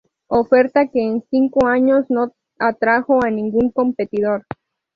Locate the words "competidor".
3.69-4.47